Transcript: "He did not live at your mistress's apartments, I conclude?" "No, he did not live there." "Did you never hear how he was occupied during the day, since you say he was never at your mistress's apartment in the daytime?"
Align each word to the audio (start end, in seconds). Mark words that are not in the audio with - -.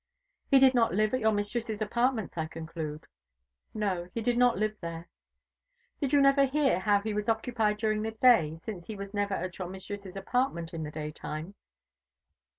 "He 0.49 0.57
did 0.57 0.73
not 0.73 0.95
live 0.95 1.13
at 1.13 1.19
your 1.19 1.31
mistress's 1.31 1.79
apartments, 1.79 2.35
I 2.35 2.47
conclude?" 2.47 3.05
"No, 3.71 4.09
he 4.15 4.19
did 4.21 4.35
not 4.35 4.57
live 4.57 4.75
there." 4.81 5.07
"Did 5.99 6.11
you 6.11 6.19
never 6.19 6.45
hear 6.45 6.79
how 6.79 7.01
he 7.01 7.13
was 7.13 7.29
occupied 7.29 7.77
during 7.77 8.01
the 8.01 8.09
day, 8.09 8.57
since 8.63 8.85
you 8.89 8.93
say 8.93 8.93
he 8.93 8.95
was 8.97 9.13
never 9.13 9.35
at 9.35 9.59
your 9.59 9.69
mistress's 9.69 10.15
apartment 10.15 10.73
in 10.73 10.81
the 10.81 10.89
daytime?" 10.89 11.53